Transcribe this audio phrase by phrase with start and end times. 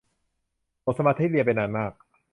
[0.81, 1.91] หมดสมาธิเรียนไปนานมาก